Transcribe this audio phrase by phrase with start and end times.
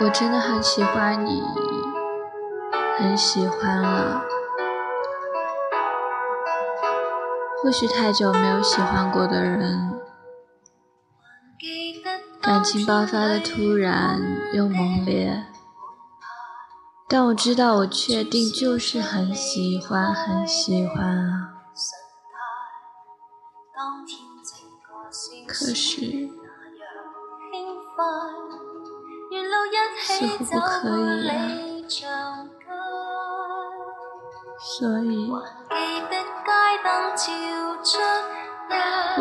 [0.00, 1.42] 我真的很喜欢你，
[2.96, 4.22] 很喜欢了。
[7.60, 10.00] 或许太久没有喜欢过的人，
[12.40, 14.20] 感情爆发的突然
[14.54, 15.44] 又猛烈，
[17.08, 21.54] 但我知道，我确定就是很喜欢，很喜欢啊。
[25.48, 26.30] 可是。
[30.00, 31.32] 似乎不可以呀，
[34.60, 35.30] 所以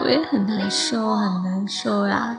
[0.01, 2.37] 我也很难受，很难受呀。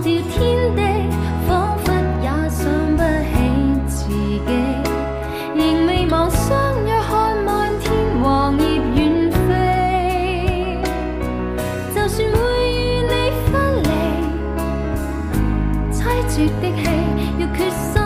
[0.00, 0.80] 照天地
[1.46, 2.64] 仿佛也想
[2.96, 3.30] 不起
[3.86, 4.50] 自己
[5.54, 7.92] 仍未忘相约看漫天
[8.22, 10.80] 黄叶远飞
[11.94, 12.38] 就算会
[12.72, 13.12] 与你
[13.52, 13.88] 分离
[15.92, 15.98] 凄
[16.30, 16.84] 绝的戏
[17.38, 17.99] 要决心